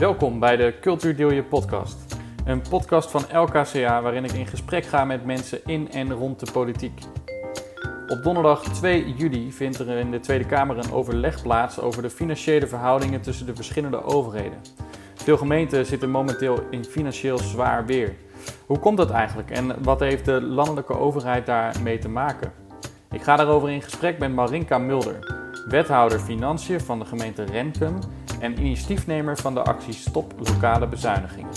[0.00, 2.16] Welkom bij de Cultuur Deel Je podcast.
[2.44, 6.52] Een podcast van LKCA waarin ik in gesprek ga met mensen in en rond de
[6.52, 7.00] politiek.
[8.08, 12.10] Op donderdag 2 juli vindt er in de Tweede Kamer een overleg plaats over de
[12.10, 14.58] financiële verhoudingen tussen de verschillende overheden.
[15.14, 18.14] Veel gemeenten zitten momenteel in financieel zwaar weer.
[18.66, 22.52] Hoe komt dat eigenlijk en wat heeft de landelijke overheid daarmee te maken?
[23.10, 25.18] Ik ga daarover in gesprek met Marinka Mulder,
[25.68, 27.98] wethouder Financiën van de gemeente Renkum
[28.40, 31.52] en initiatiefnemer van de actie Stop Lokale Bezuinigingen.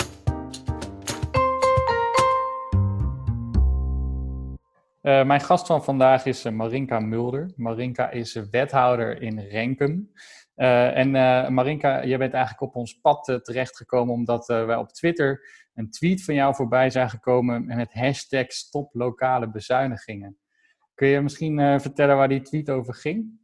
[5.01, 7.51] Uh, mijn gast van vandaag is uh, Marinka Mulder.
[7.55, 10.11] Marinka is wethouder in Renkum.
[10.55, 11.11] Uh, en
[11.53, 16.33] Marinka, jij bent eigenlijk op ons pad terechtgekomen omdat wij op Twitter een tweet van
[16.33, 20.37] jou voorbij zijn gekomen met hashtag Stop Lokale Bezuinigingen.
[20.95, 23.41] Kun je misschien vertellen waar die tweet over ging?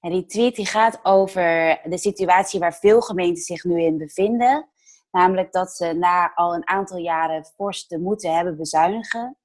[0.00, 4.68] Die tweet die gaat over de situatie waar veel gemeenten zich nu in bevinden.
[5.10, 9.38] Namelijk dat ze na al een aantal jaren fors te moeten hebben bezuinigen,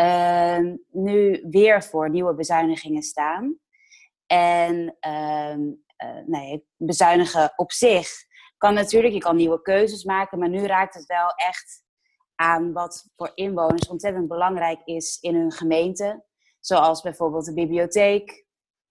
[0.00, 0.58] uh,
[0.90, 3.58] nu weer voor nieuwe bezuinigingen staan.
[4.26, 5.54] En uh,
[6.26, 8.08] nee, bezuinigen op zich
[8.56, 11.84] kan natuurlijk, je kan nieuwe keuzes maken, maar nu raakt het wel echt
[12.34, 16.24] aan wat voor inwoners ontzettend belangrijk is in hun gemeente.
[16.60, 18.46] Zoals bijvoorbeeld de bibliotheek,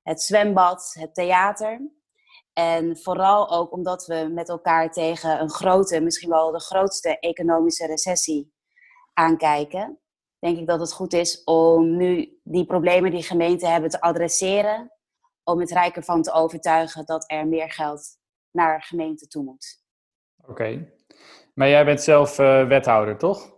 [0.10, 1.92] het zwembad, het theater.
[2.54, 7.86] En vooral ook omdat we met elkaar tegen een grote, misschien wel de grootste economische
[7.86, 8.54] recessie
[9.14, 10.00] aankijken,
[10.40, 14.92] denk ik dat het goed is om nu die problemen die gemeenten hebben te adresseren,
[15.44, 18.18] om het Rijk ervan te overtuigen dat er meer geld
[18.52, 19.84] naar gemeenten toe moet.
[20.48, 20.94] Oké,
[21.54, 23.58] maar jij bent zelf uh, wethouder, toch?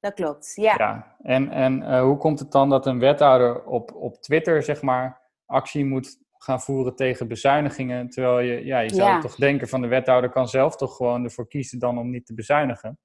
[0.00, 0.74] Dat klopt, ja.
[0.76, 1.16] ja.
[1.22, 5.23] En, en uh, hoe komt het dan dat een wethouder op, op Twitter, zeg maar,
[5.46, 8.08] actie moet gaan voeren tegen bezuinigingen.
[8.08, 11.48] Terwijl je, ja, je zou toch denken van de wethouder kan zelf toch gewoon ervoor
[11.48, 12.98] kiezen dan om niet te bezuinigen.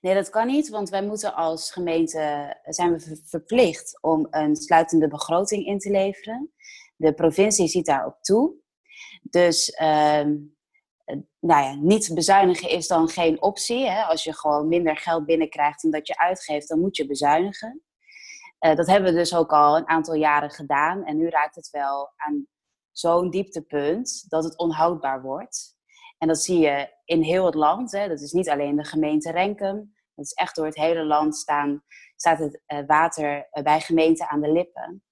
[0.00, 5.08] Nee, dat kan niet, want wij moeten als gemeente zijn we verplicht om een sluitende
[5.08, 6.52] begroting in te leveren.
[6.96, 8.54] De provincie ziet daarop toe.
[9.22, 10.36] Dus ehm,
[11.40, 13.90] nou ja, niet bezuinigen is dan geen optie.
[13.90, 14.02] Hè?
[14.02, 17.82] Als je gewoon minder geld binnenkrijgt dan dat je uitgeeft, dan moet je bezuinigen.
[18.64, 21.04] Uh, dat hebben we dus ook al een aantal jaren gedaan.
[21.04, 22.46] En nu raakt het wel aan
[22.92, 25.76] zo'n dieptepunt dat het onhoudbaar wordt.
[26.18, 27.92] En dat zie je in heel het land.
[27.92, 28.08] Hè.
[28.08, 29.94] Dat is niet alleen de gemeente Renkum.
[30.14, 31.82] Dat is echt door het hele land staan,
[32.16, 35.02] staat het uh, water uh, bij gemeenten aan de lippen.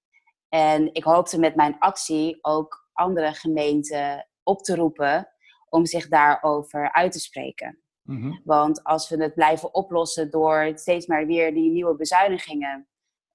[0.49, 5.29] En ik hoopte met mijn actie ook andere gemeenten op te roepen
[5.69, 7.83] om zich daarover uit te spreken.
[8.03, 8.41] Mm -hmm.
[8.45, 12.90] Want als we het blijven oplossen door steeds maar weer die nieuwe bezuinigingen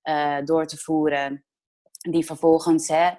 [0.10, 1.46] uh, door te voeren,
[2.10, 3.10] die vervolgens hè,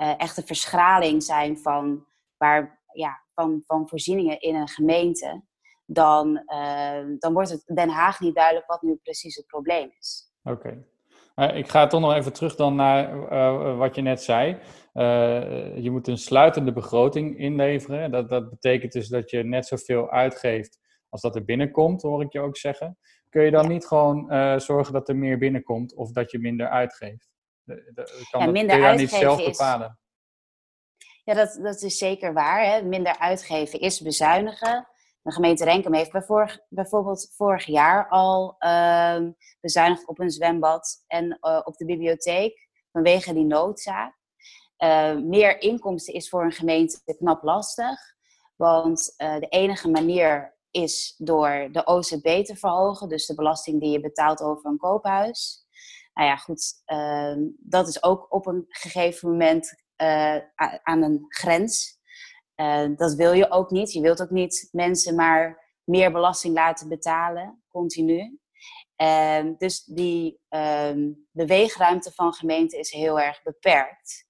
[0.00, 2.06] uh, echt een verschraling zijn van,
[2.36, 5.42] waar, ja, van, van voorzieningen in een gemeente,
[5.86, 10.32] dan, uh, dan wordt het Den Haag niet duidelijk wat nu precies het probleem is.
[10.42, 10.84] Oké.
[11.54, 14.58] Ik ga toch nog even terug dan naar wat je net zei.
[15.82, 18.10] je moet een sluitende begroting inleveren.
[18.10, 20.78] Dat, dat betekent dus dat je net zoveel uitgeeft
[21.14, 22.98] als dat er binnenkomt, hoor ik je ook zeggen.
[23.34, 26.68] Kun je dan niet gewoon uh, zorgen dat er meer binnenkomt of dat je minder
[26.68, 27.30] uitgeeft?
[27.62, 29.44] De, de, kan ja, minder dat, kun je dat niet zelf is...
[29.44, 29.98] bepalen?
[31.24, 32.64] Ja, dat, dat is zeker waar.
[32.64, 32.82] Hè?
[32.82, 34.88] Minder uitgeven is bezuinigen.
[35.22, 36.10] De gemeente Renkum heeft
[36.68, 39.20] bijvoorbeeld vorig jaar al uh,
[39.60, 44.16] bezuinigd op een zwembad en uh, op de bibliotheek vanwege die noodzaak.
[44.78, 47.98] Uh, meer inkomsten is voor een gemeente knap lastig.
[48.56, 54.00] Want de enige manier is door de OZB te verhogen, dus de belasting die je
[54.00, 55.66] betaalt over een koophuis.
[56.14, 60.38] Nou ja, goed, uh, dat is ook op een gegeven moment uh,
[60.82, 61.98] aan een grens.
[62.56, 63.92] Uh, dat wil je ook niet.
[63.92, 68.38] Je wilt ook niet mensen maar meer belasting laten betalen, continu.
[68.96, 74.26] Ehm, dus die ehm, beweegruimte van gemeenten is heel erg beperkt.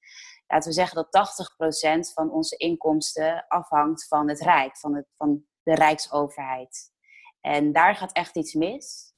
[0.47, 5.45] Laten we zeggen dat 80% van onze inkomsten afhangt van het Rijk, van, het, van
[5.65, 6.93] de Rijksoverheid.
[7.41, 9.13] En daar gaat echt iets mis.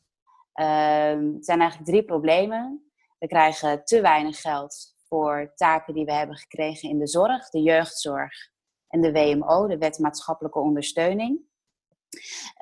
[0.54, 2.90] Um, er zijn eigenlijk drie problemen.
[3.18, 7.62] We krijgen te weinig geld voor taken die we hebben gekregen in de zorg, de
[7.62, 8.50] jeugdzorg
[8.88, 11.40] en de WMO, de Wet Maatschappelijke Ondersteuning.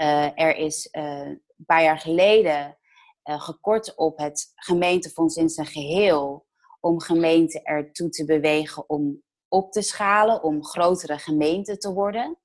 [0.00, 2.78] Uh, er is uh, een paar jaar geleden
[3.24, 6.46] uh, gekort op het gemeentefonds in zijn geheel
[6.80, 12.38] om gemeenten ertoe te bewegen om op te schalen, om grotere gemeenten te worden.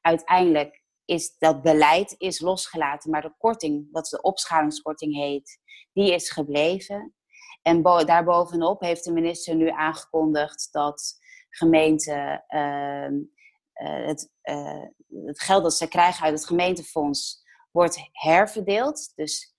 [0.00, 5.58] Uiteindelijk is dat beleid is losgelaten, maar de korting, wat de opschalingskorting heet,
[5.92, 7.14] die is gebleven.
[7.62, 11.18] En daarbovenop heeft de minister nu aangekondigd dat
[11.48, 13.08] gemeenten uh,
[14.06, 14.30] het,
[15.08, 19.12] het geld dat ze krijgen uit het gemeentefonds wordt herverdeeld.
[19.14, 19.54] Dus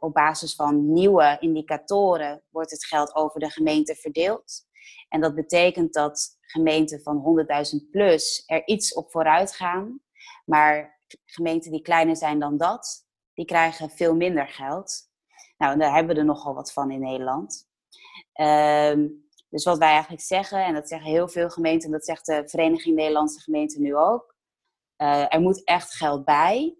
[0.00, 4.66] op basis van nieuwe indicatoren wordt het geld over de gemeente verdeeld.
[5.08, 7.46] En dat betekent dat gemeenten van
[7.82, 10.00] 100.000 plus er iets op vooruit gaan.
[10.44, 15.10] Maar gemeenten die kleiner zijn dan dat, die krijgen veel minder geld.
[15.56, 17.68] Nou, daar hebben we er nogal wat van in Nederland.
[18.32, 19.08] Ehm,
[19.48, 22.96] dus wat wij eigenlijk zeggen, en dat zeggen heel veel gemeenten, dat zegt de Vereniging
[22.96, 24.34] Nederlandse Gemeenten nu ook.
[25.02, 26.76] Uh, er moet echt geld bij,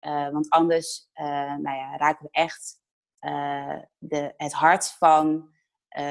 [0.00, 1.24] uh, want anders uh,
[1.56, 2.84] nou ja, raken we echt
[3.98, 5.54] de, het hart van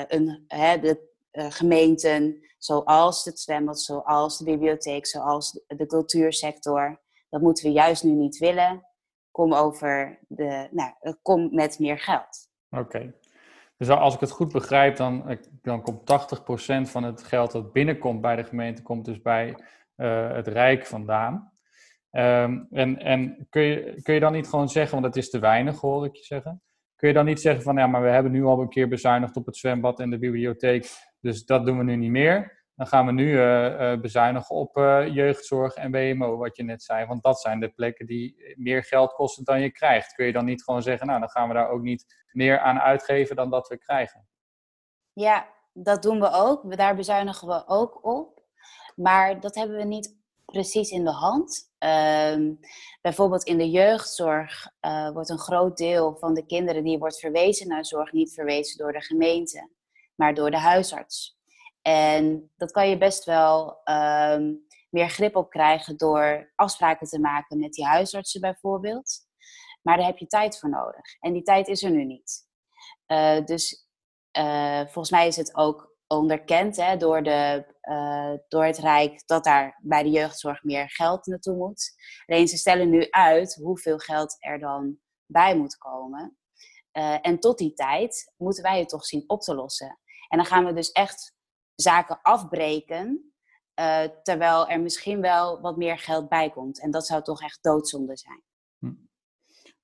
[0.07, 0.45] een,
[0.81, 7.01] de gemeenten, zoals het zwembad, zoals de bibliotheek, zoals de cultuursector.
[7.29, 8.85] Dat moeten we juist nu niet willen.
[9.31, 12.49] Kom, over de, nou, kom met meer geld.
[12.69, 13.13] Oké.
[13.77, 18.21] Dus als ik het goed begrijp, dan, dan komt 80% van het geld dat binnenkomt
[18.21, 19.57] bij de gemeente, komt dus bij
[19.95, 21.53] het Rijk vandaan.
[22.11, 25.39] Um, en en kun, je, kun je dan niet gewoon zeggen, want het is te
[25.39, 26.61] weinig, hoor ik je zeggen.
[26.95, 29.35] Kun je dan niet zeggen van, ja, maar we hebben nu al een keer bezuinigd
[29.35, 30.89] op het zwembad en de bibliotheek,
[31.25, 32.63] dus dat doen we nu niet meer.
[32.75, 36.83] Dan gaan we nu uh, uh, bezuinigen op uh, jeugdzorg en WMO, wat je net
[36.83, 37.05] zei.
[37.05, 40.13] Want dat zijn de plekken die meer geld kosten dan je krijgt.
[40.13, 42.79] Kun je dan niet gewoon zeggen, nou, dan gaan we daar ook niet meer aan
[42.79, 44.27] uitgeven dan dat we krijgen?
[45.13, 46.77] Ja, dat doen we ook.
[46.77, 48.43] Daar bezuinigen we ook op.
[48.95, 51.73] Maar dat hebben we niet precies in de hand.
[51.77, 52.53] Ehm,
[53.01, 54.67] bijvoorbeeld in de jeugdzorg
[55.13, 58.91] wordt een groot deel van de kinderen die wordt verwezen naar zorg niet verwezen door
[58.91, 59.69] de gemeente,
[60.15, 61.37] maar door de huisarts.
[61.81, 67.59] En dat kan je best wel um, meer grip op krijgen door afspraken te maken
[67.59, 69.25] met die huisartsen bijvoorbeeld.
[69.81, 71.19] Maar daar heb je tijd voor nodig.
[71.19, 72.47] En die tijd is er nu niet.
[73.07, 73.87] Uh, dus
[74.37, 79.43] uh, volgens mij is het ook onderkend hè, door, de, uh, door het Rijk dat
[79.43, 81.93] daar bij de jeugdzorg meer geld naartoe moet.
[82.25, 86.37] Alleen ze stellen nu uit hoeveel geld er dan bij moet komen.
[87.21, 89.99] en tot die tijd moeten wij het toch zien op te lossen.
[90.27, 91.35] En dan gaan we dus echt
[91.75, 93.33] zaken afbreken,
[93.79, 96.81] uh, terwijl er misschien wel wat meer geld bij komt.
[96.81, 98.43] En dat zou toch echt doodzonde zijn.
[98.79, 98.93] Hm.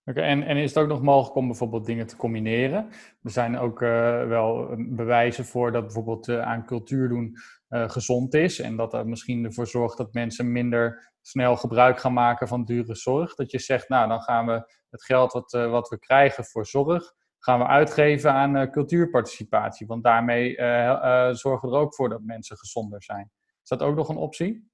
[0.05, 2.89] Okay, en, en, is het ook nog mogelijk om bijvoorbeeld dingen te combineren?
[3.21, 3.89] Er zijn ook uh,
[4.27, 7.37] wel bewijzen voor dat bijvoorbeeld uh, aan cultuur doen
[7.69, 8.59] gezond is.
[8.59, 12.95] En dat dat misschien ervoor zorgt dat mensen minder snel gebruik gaan maken van dure
[12.95, 13.35] zorg.
[13.35, 17.13] Dat je zegt, nou dan gaan we het geld wat, wat we krijgen voor zorg,
[17.41, 19.87] gaan we uitgeven aan uh, cultuurparticipatie.
[19.87, 23.31] Want daarmee uh, zorgen we er ook voor dat mensen gezonder zijn.
[23.63, 24.69] Is dat ook nog een optie?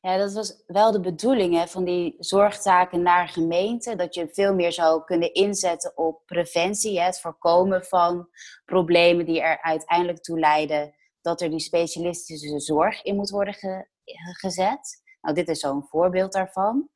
[0.00, 3.96] Ja, dat was wel de bedoeling hè, van die zorgtaken naar gemeente.
[3.96, 6.98] Dat je veel meer zou kunnen inzetten op preventie.
[6.98, 8.28] Hè, het voorkomen van
[8.64, 13.86] problemen die er uiteindelijk toe leiden dat er die specialistische zorg in moet worden
[14.40, 15.02] gezet.
[15.28, 16.88] Nou, dit is zo'n voorbeeld daarvan.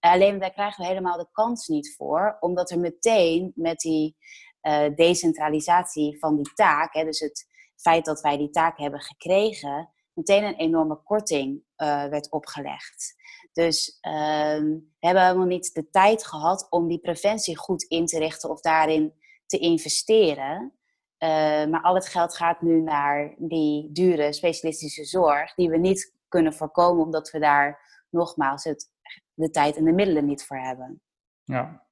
[0.00, 4.16] Alleen daar krijgen we helemaal de kans niet voor, omdat er meteen met die
[4.62, 7.46] uh, decentralisatie van die taak, hè, dus het
[7.76, 13.14] feit dat wij die taak hebben gekregen, meteen een enorme korting uh, werd opgelegd.
[13.52, 18.18] Dus uh, we hebben helemaal niet de tijd gehad om die preventie goed in te
[18.18, 19.14] richten of daarin
[19.46, 20.72] te investeren.
[21.18, 21.28] Uh,
[21.66, 26.54] maar al het geld gaat nu naar die dure specialistische zorg, die we niet kunnen
[26.54, 28.90] voorkomen, omdat we daar nogmaals het
[29.34, 31.02] de tijd en de middelen niet voor hebben.
[31.42, 31.82] Ja.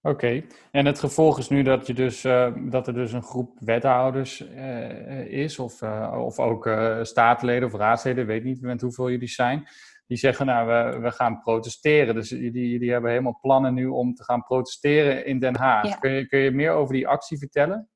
[0.00, 3.58] Oké, en het gevolg is nu dat, je dus, uh, dat er dus een groep
[3.58, 6.70] wethouders uh, is, of, uh, of ook
[7.02, 9.68] statenleden of raadsleden, weet niet met hoeveel jullie zijn,
[10.06, 12.14] die zeggen, nou, we, we gaan protesteren.
[12.14, 15.88] Dus jullie, jullie hebben helemaal plannen nu om te gaan protesteren in Den Haag.
[15.88, 15.96] Ja.
[15.96, 17.90] Kun, je, kun je meer over die actie vertellen?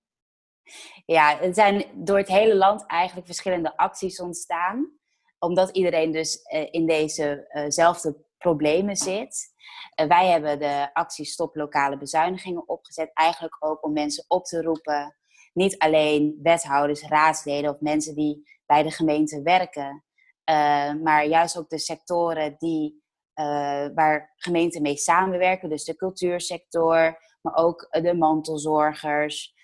[1.05, 4.97] Ja, er zijn door het hele land eigenlijk verschillende acties ontstaan
[5.47, 9.55] omdat iedereen dus in dezezelfde problemen zit.
[10.01, 13.11] Uh, wij hebben de actie Stop Lokale Bezuinigingen opgezet.
[13.15, 15.17] Eigenlijk ook om mensen op te roepen.
[15.53, 20.05] Niet alleen wethouders, raadsleden of mensen die bij de gemeente werken.
[21.03, 23.03] Maar juist ook de sectoren die,
[23.95, 25.69] waar gemeenten mee samenwerken.
[25.69, 29.55] Dus de cultuursector, maar ook de mantelzorgers,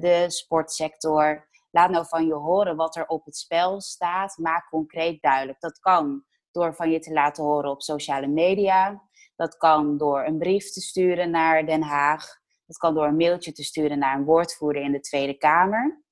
[0.00, 1.48] de sportsector.
[1.70, 4.36] Laat nou van je horen wat er op het spel staat.
[4.38, 5.60] Maak concreet duidelijk.
[5.60, 9.02] Dat kan door van je te laten horen op sociale media.
[9.36, 12.38] Dat kan door een brief te sturen naar Den Haag.
[12.66, 16.02] Dat kan door een mailtje te sturen naar een woordvoerder in de Tweede Kamer.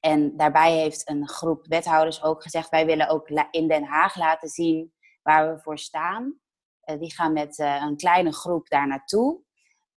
[0.00, 4.48] En daarbij heeft een groep wethouders ook gezegd: wij willen ook in Den Haag laten
[4.48, 6.40] zien waar we voor staan.
[6.84, 9.40] Uh, die gaan met uh, een kleine groep daar naartoe.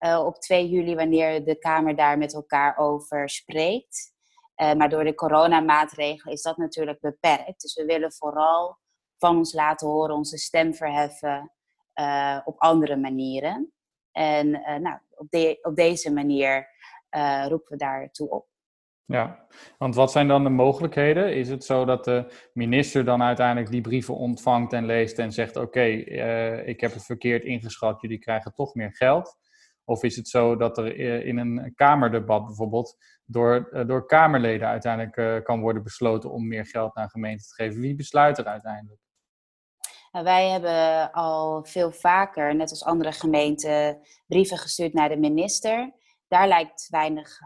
[0.01, 4.14] Uh, op 2 juli, wanneer de Kamer daar met elkaar over spreekt.
[4.57, 7.61] Maar door de coronamaatregelen is dat natuurlijk beperkt.
[7.61, 8.79] Dus we willen vooral
[9.19, 11.53] van ons laten horen, onze stem verheffen
[12.45, 13.73] op andere manieren.
[14.13, 16.69] En nou, op, op deze manier
[17.49, 18.47] roepen we daartoe op.
[19.07, 19.47] Ja,
[19.79, 21.35] want wat zijn dan de mogelijkheden?
[21.35, 25.57] Is het zo dat de minister dan uiteindelijk die brieven ontvangt en leest en zegt:
[25.57, 29.37] Oké, eh, ik heb het verkeerd ingeschat, jullie krijgen toch meer geld?
[29.85, 34.69] Of is het zo dat er eh, in een Kamerdebat bijvoorbeeld door, uh, door Kamerleden
[34.69, 37.81] uiteindelijk kan worden besloten om meer geld naar gemeenten te geven?
[37.81, 39.01] Wie besluit er uiteindelijk?
[40.13, 45.93] Nou, wij hebben al veel vaker, net als andere gemeenten, brieven gestuurd naar de minister.
[46.29, 47.39] Daar lijkt weinig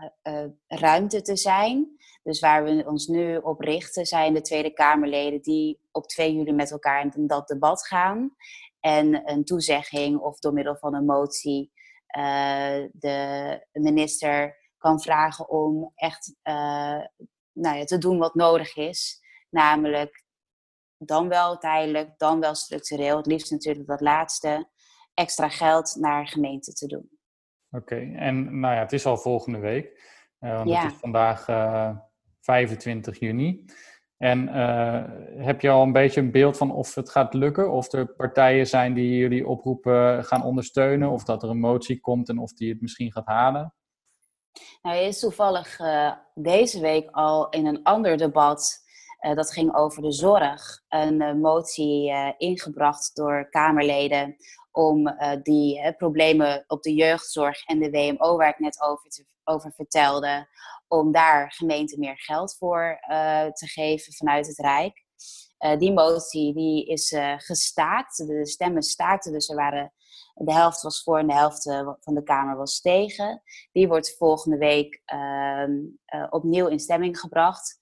[0.67, 1.99] ruimte te zijn.
[2.23, 6.53] Dus waar we ons nu op richten zijn de Tweede Kamerleden die op 2 juli
[6.53, 8.35] met elkaar in dat debat gaan.
[8.81, 11.73] En een toezegging of door middel van een motie
[12.93, 17.05] de minister kan vragen om echt uh,
[17.53, 19.21] nou ja, te doen wat nodig is.
[19.51, 20.25] Namelijk
[20.99, 23.17] dan wel tijdelijk, dan wel structureel.
[23.17, 24.69] Het liefst natuurlijk dat laatste.
[25.15, 27.11] Extra geld naar gemeenten te doen.
[27.71, 30.17] Oké, en nou ja, het is al volgende week.
[30.41, 31.97] Uh, want het is vandaag uh, eh,
[32.41, 33.65] 25 juni.
[34.19, 35.03] En uh,
[35.45, 37.73] heb je al een beetje een beeld van of het gaat lukken?
[37.73, 41.11] Of er partijen zijn die jullie oproepen gaan ondersteunen?
[41.11, 43.75] Of dat er een motie komt en of die het misschien gaat halen?
[44.83, 45.81] Nou, is toevallig
[46.35, 48.79] deze week al in een ander debat,
[49.35, 54.37] dat ging over de zorg, een motie ingebracht door Kamerleden
[54.73, 59.25] om uh, die problemen op de jeugdzorg en de WMO, waar ik net over, te,
[59.45, 60.49] over vertelde,
[60.89, 65.05] om daar gemeenten meer geld voor uh, te geven vanuit het Rijk.
[65.79, 69.93] die motie die is gestaakt, de stemmen staakten, dus er waren,
[70.35, 71.63] de helft was voor en de helft
[72.01, 73.43] van de Kamer was tegen.
[73.73, 75.73] Die wordt volgende week ehm,
[76.31, 77.79] opnieuw in stemming gebracht.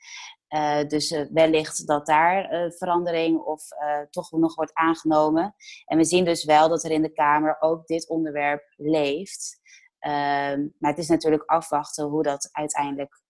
[0.49, 3.69] Uh, dus uh, wellicht dat daar uh, verandering of
[4.11, 5.55] toch nog wordt aangenomen.
[5.85, 9.61] En we zien dus wel dat er in de Kamer ook dit onderwerp leeft.
[9.99, 13.23] Ehm, maar het is natuurlijk afwachten hoe dat uiteindelijk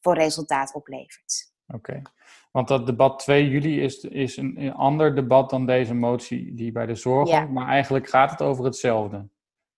[0.00, 1.52] voor resultaat oplevert.
[1.74, 2.02] Oké,
[2.52, 6.72] want dat debat 2 juli is, is een, een, ander debat dan deze motie die
[6.72, 7.44] bij de zorg ja.
[7.44, 9.28] maar eigenlijk gaat het over hetzelfde.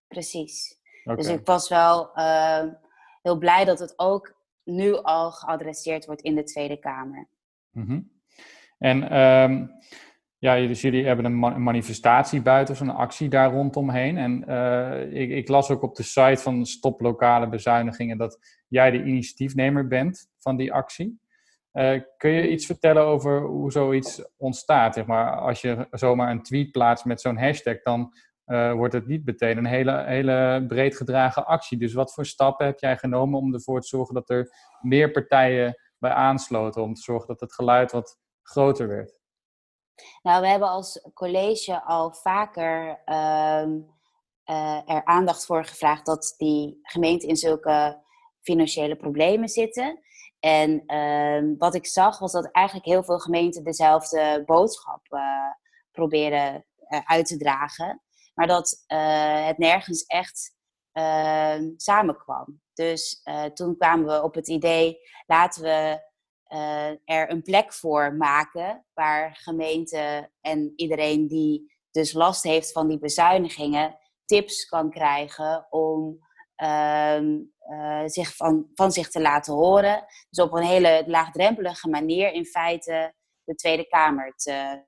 [0.09, 0.81] Precies.
[1.05, 1.17] Okay.
[1.17, 2.69] Dus ik was wel ehm,
[3.23, 7.29] heel blij dat het ook nu al geadresseerd wordt in de Tweede Kamer.
[7.73, 8.13] -hmm.
[8.79, 9.71] En um,
[10.45, 14.17] ja, dus jullie hebben een, manifestatie buiten, zo'n actie daar rondomheen.
[14.17, 18.91] En uh, ik, ik, las ook op de site van Stop Lokale Bezuinigingen dat jij
[18.91, 21.21] de initiatiefnemer bent van die actie.
[21.73, 24.95] Uh, kun je iets vertellen over hoe zoiets ontstaat?
[24.95, 28.13] Zeg maar, als je zomaar een tweet plaatst met zo'n hashtag, dan
[28.47, 31.79] uh, wordt het niet meteen een hele, hele breed gedragen actie.
[31.79, 35.79] Dus wat voor stappen heb jij genomen om ervoor te zorgen dat er meer partijen
[35.99, 36.83] bij aansloten?
[36.83, 39.19] Om te zorgen dat het geluid wat groter werd?
[40.23, 43.67] Nou, we hebben als college al vaker uh,
[44.51, 48.03] uh, er aandacht voor gevraagd dat die gemeenten in zulke
[48.41, 50.01] financiële problemen zitten.
[50.41, 55.21] En ehm, wat ik zag was dat eigenlijk heel veel gemeenten dezelfde boodschap uh,
[55.91, 56.67] proberen
[57.05, 58.04] uit te dragen
[58.35, 60.57] maar dat uh, het nergens echt
[60.93, 62.61] uh, samenkwam.
[62.75, 66.13] Dus uh, toen kwamen we op het idee, laten we
[67.05, 72.99] er een plek voor maken waar gemeenten en iedereen die dus last heeft van die
[72.99, 76.19] bezuinigingen, tips kan krijgen om
[76.55, 77.41] ehm,
[78.07, 80.05] zich van, van zich te laten horen.
[80.31, 83.15] Dus op een hele laagdrempelige manier in feite
[83.45, 84.85] de Tweede Kamer te,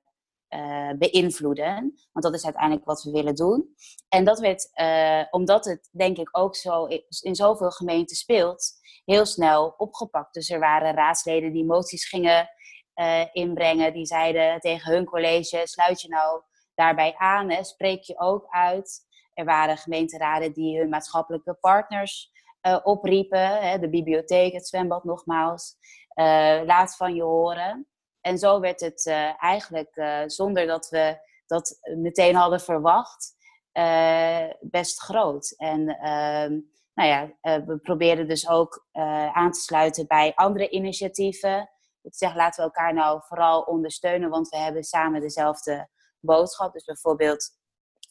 [0.49, 1.99] uh, beïnvloeden.
[2.11, 3.75] Want dat is uiteindelijk wat we willen doen.
[4.09, 6.85] En dat werd, uh, omdat het denk ik ook zo
[7.21, 8.73] in zoveel gemeenten speelt,
[9.05, 10.33] heel snel opgepakt.
[10.33, 12.49] Dus er waren raadsleden die moties gingen
[12.95, 13.93] uh, inbrengen.
[13.93, 16.41] Die zeiden tegen hun college, sluit je nou
[16.75, 19.05] daarbij aan, hè, spreek je ook uit.
[19.33, 22.31] Er waren gemeenteraden die hun maatschappelijke partners
[22.83, 23.59] opriepen.
[23.59, 25.75] Hè, de bibliotheek, het zwembad nogmaals.
[26.65, 27.87] laat van je horen.
[28.21, 33.35] En zo werd het uh, eigenlijk, uh, zonder dat we dat meteen hadden verwacht,
[33.73, 35.53] uh, best groot.
[35.57, 36.59] En ehm,
[36.93, 37.31] nou ja,
[37.65, 38.87] we probeerden dus ook
[39.31, 41.69] aan te sluiten bij andere initiatieven.
[42.01, 46.73] Ik zeg, laten we elkaar nou vooral ondersteunen, want we hebben samen dezelfde boodschap.
[46.73, 47.49] Dus bijvoorbeeld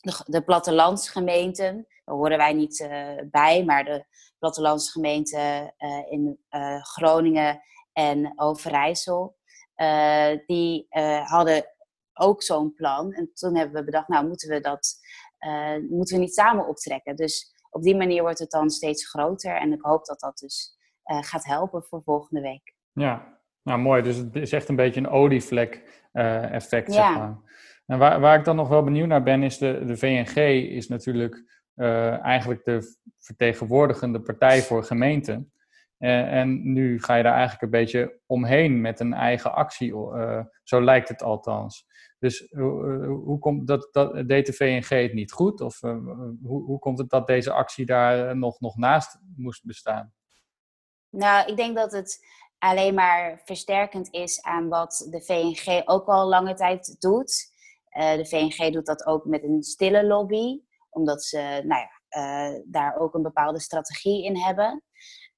[0.01, 2.89] de, de plattelandsgemeenten, daar horen wij niet
[3.31, 4.05] bij, maar de
[4.39, 5.75] plattelandsgemeenten
[6.09, 6.39] in
[6.83, 9.37] Groningen en Overijssel.
[9.76, 11.64] Uh, die uh, hadden
[12.12, 13.12] ook zo'n plan.
[13.12, 14.95] En toen hebben we bedacht, nou moeten we dat
[15.47, 17.16] uh, moeten we niet samen optrekken.
[17.16, 19.56] Dus op die manier wordt het dan steeds groter.
[19.56, 22.75] En ik hoop dat dat dus gaat helpen voor volgende week.
[22.92, 24.02] Ja, nou mooi.
[24.02, 27.09] Dus het is echt een beetje een olievlek effect, ja.
[27.09, 27.37] zeg maar.
[27.87, 30.37] En waar, waar ik dan nog wel benieuwd naar ben, is de, de VNG
[30.71, 31.45] is natuurlijk
[32.23, 35.52] eigenlijk de vertegenwoordigende partij voor gemeenten.
[35.99, 39.93] Uh, en nu ga je daar eigenlijk een beetje omheen met een eigen actie.
[39.93, 41.87] Uh, zo lijkt het althans.
[42.19, 44.11] Dus uh, hoe komt dat, dat
[44.55, 45.61] VNG het niet goed?
[45.61, 50.12] Of hoe, hoe komt het dat deze actie daar nog, nog naast moest bestaan?
[51.11, 52.26] Nou, ik denk dat het
[52.59, 57.53] alleen maar versterkend is aan wat de VNG ook al lange tijd doet.
[57.91, 60.61] de VNG doet dat ook met een stille lobby,
[60.91, 64.83] omdat ze nou ja, daar ook een bepaalde strategie in hebben.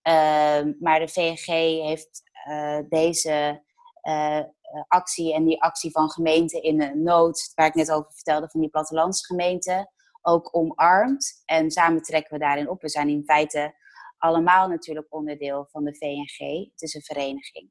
[0.08, 1.46] Ehm, maar de VNG
[1.84, 3.62] heeft uh, deze
[4.02, 4.40] uh,
[4.88, 8.60] actie en die actie van gemeenten in de nood, waar ik net over vertelde, van
[8.60, 9.90] die plattelandsgemeenten,
[10.22, 11.42] ook omarmd.
[11.44, 12.80] En samen trekken we daarin op.
[12.82, 13.74] We zijn in feite
[14.18, 16.70] allemaal natuurlijk onderdeel van de VNG.
[16.70, 17.70] Het is een vereniging.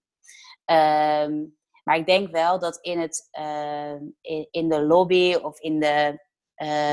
[0.66, 1.46] Ehm,
[1.84, 3.30] maar ik denk wel dat in, het,
[4.22, 6.20] in, in, de lobby of in de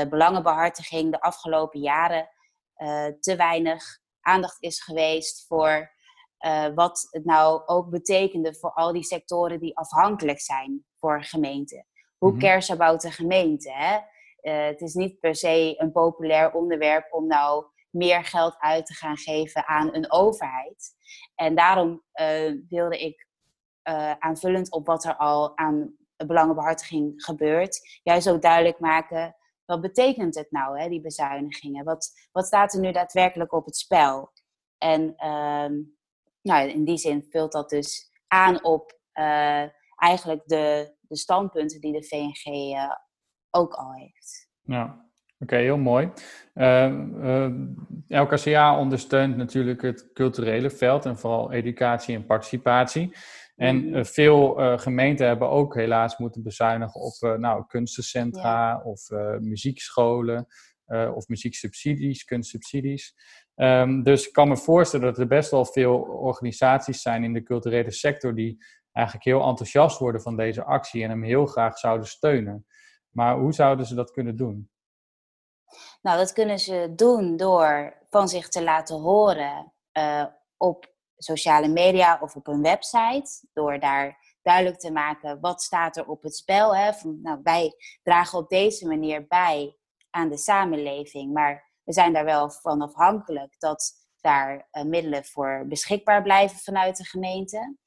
[0.09, 2.29] belangenbehartiging de afgelopen jaren
[3.19, 5.93] te weinig aandacht is geweest voor
[6.45, 11.87] uh, wat het nou ook betekende voor al die sectoren die afhankelijk zijn voor gemeenten.
[12.17, 12.97] Hoe mm -hmm.
[12.97, 13.71] de gemeente?
[13.71, 13.97] Hè?
[14.41, 18.93] Uh, het is niet per se een populair onderwerp om nou meer geld uit te
[18.93, 20.95] gaan geven aan een overheid.
[21.35, 23.27] En daarom uh, wilde ik
[24.19, 30.51] aanvullend op wat er al aan belangenbehartiging gebeurt, juist ook duidelijk maken wat betekent het
[30.51, 31.85] nou, hè, die bezuinigingen?
[31.85, 34.31] Wat, wat staat er nu daadwerkelijk op het spel?
[34.77, 35.95] En um,
[36.41, 39.63] nou, in die zin vult dat dus aan op uh,
[39.95, 42.91] eigenlijk de, de standpunten die de VNG eh,
[43.49, 44.49] ook al heeft.
[44.61, 45.05] Ja,
[45.39, 46.11] oké, heel mooi.
[46.53, 46.93] Uh,
[47.23, 47.49] uh,
[48.07, 53.15] LKCA ondersteunt natuurlijk het culturele veld en vooral educatie en participatie.
[53.55, 53.95] En mhm.
[53.95, 60.47] eh, veel uh, gemeenten hebben ook helaas moeten bezuinigen op uh, nou, kunstencentra of muziekscholen
[61.13, 63.15] of muzieksubsidies, kunstsubsidies.
[63.55, 67.43] Um, dus ik kan me voorstellen dat er best wel veel organisaties zijn in de
[67.43, 72.07] culturele sector die eigenlijk heel enthousiast worden van deze actie en hem heel graag zouden
[72.07, 72.65] steunen.
[73.09, 74.69] Maar hoe zouden ze dat kunnen doen?
[76.01, 79.73] Nou, dat kunnen ze doen door van zich te laten horen
[80.57, 83.47] op sociale media of op een website.
[83.53, 86.75] Door daar duidelijk te maken wat staat er op het spel.
[86.75, 86.93] Hè?
[86.93, 89.77] Van, nou, wij dragen op deze manier bij
[90.09, 91.33] aan de samenleving.
[91.33, 96.97] Maar we zijn daar wel van afhankelijk dat daar uh, middelen voor beschikbaar blijven vanuit
[96.97, 97.77] de gemeente.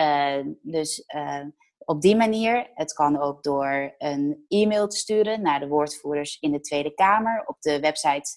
[0.00, 1.44] Uh, dus uh,
[1.78, 6.52] op die manier, het kan ook door een e-mail te sturen naar de woordvoerders in
[6.52, 8.30] de Tweede Kamer op de website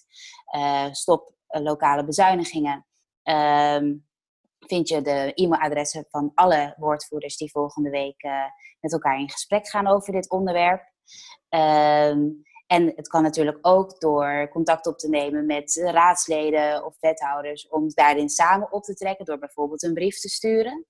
[0.90, 2.86] Stop Lokale Bezuinigingen.
[3.22, 3.94] Ehm,
[4.70, 8.32] vind je de e-mailadressen van alle woordvoerders die volgende week uh,
[8.80, 10.82] met elkaar in gesprek gaan over dit onderwerp.
[11.48, 17.68] Um, en het kan natuurlijk ook door contact op te nemen met raadsleden of wethouders
[17.68, 20.86] om daarin samen op te trekken door bijvoorbeeld een brief te sturen.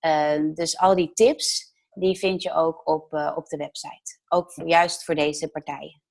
[0.00, 4.18] Uh, dus al die tips die vind je ook op, uh, op de website.
[4.28, 6.02] Ook juist voor deze partijen.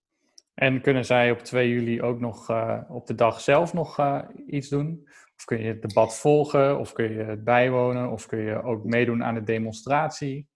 [0.54, 4.00] En kunnen zij op 2 juli ook nog uh, op de dag zelf nog
[4.48, 5.08] iets doen?
[5.38, 8.84] Of kun je het debat volgen, of kun je het bijwonen, of kun je ook
[8.84, 10.50] meedoen aan de demonstratie?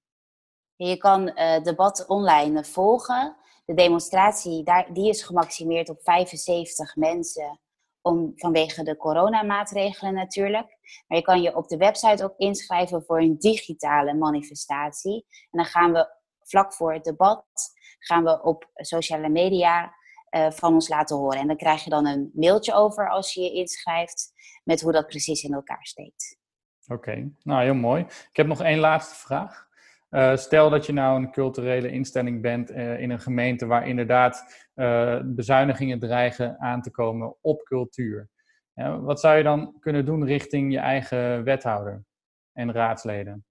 [0.76, 3.36] Je kan het debat online volgen.
[3.66, 7.60] De demonstratie daar, die is gemaximeerd op 75 mensen
[8.02, 10.78] om, vanwege de coronamaatregelen natuurlijk.
[11.08, 15.26] Maar je kan je op de website ook inschrijven voor een digitale manifestatie.
[15.52, 16.08] En dan gaan we
[16.40, 17.46] vlak voor het debat
[18.00, 19.94] gaan we op sociale media
[20.32, 21.40] uh, van ons laten horen.
[21.40, 24.32] En dan krijg je dan een mailtje over als je je inschrijft
[24.64, 26.38] met hoe dat precies in elkaar steekt.
[26.88, 28.02] Oké, nou heel mooi.
[28.02, 29.68] Ik heb nog één laatste vraag.
[30.10, 34.68] Uh, stel dat je nou een culturele instelling bent uh, in een gemeente waar inderdaad
[35.24, 38.30] bezuinigingen dreigen aan te komen op cultuur.
[39.00, 42.04] wat zou je dan kunnen doen richting je eigen wethouder
[42.54, 43.46] en raadsleden?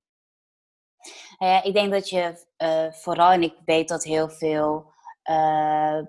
[1.63, 2.47] ik denk dat je
[2.91, 4.93] vooral, en ik weet dat heel veel
[5.31, 6.01] uh,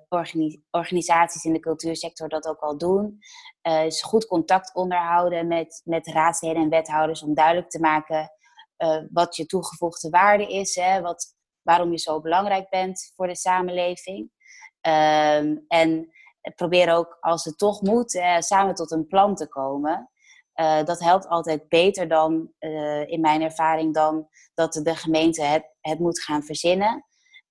[0.72, 3.20] organisaties in de cultuursector dat ook al doen.
[3.62, 8.32] Is goed contact onderhouden met, met raadsleden en wethouders om duidelijk te maken
[8.78, 13.36] uh, wat je toegevoegde waarde is, hè, wat, waarom je zo belangrijk bent voor de
[13.36, 14.32] samenleving.
[14.82, 16.08] Ehm, en
[16.56, 20.10] probeer ook, als het toch moet, samen tot een plan te komen.
[20.84, 22.52] dat helpt altijd beter dan,
[23.06, 27.09] in mijn ervaring, dan dat de gemeente het, het moet gaan verzinnen.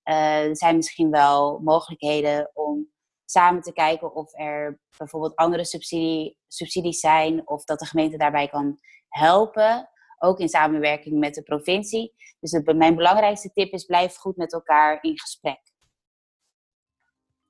[0.08, 2.88] Uh, er zijn misschien wel mogelijkheden om
[3.24, 8.48] samen te kijken of er bijvoorbeeld andere subsidie, subsidies zijn of dat de gemeente daarbij
[8.48, 9.88] kan helpen.
[10.18, 12.14] Ook in samenwerking met de provincie.
[12.40, 15.60] Dus het, mijn belangrijkste tip is: blijf goed met elkaar in gesprek.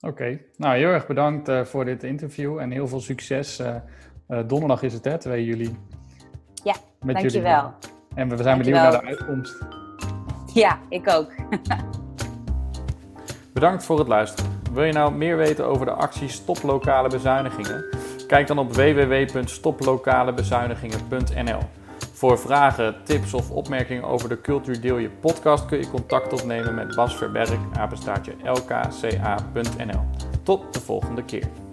[0.00, 3.60] Oké, nou heel erg bedankt uh, voor dit interview en heel veel succes.
[3.60, 3.76] Uh,
[4.28, 5.76] uh, donderdag is het, hè, 2 juli.
[6.64, 7.62] Ja, met dankjewel.
[7.62, 7.96] Jullie.
[8.14, 9.66] En we zijn benieuwd naar de uitkomst.
[10.54, 11.32] Ja, ik ook.
[13.58, 14.60] Bedankt voor het luisteren.
[14.72, 17.84] Wil je nou meer weten over de actie Stop Lokale Bezuinigingen?
[18.26, 21.60] Kijk dan op www.stoplokalebezuinigingen.nl.
[22.12, 26.74] Voor vragen, tips of opmerkingen over de Cultuur Deel Je podcast kun je contact opnemen
[26.74, 30.04] met Bas Verberg, apenstaartje lkca.nl.
[30.42, 31.67] Tot de volgende keer.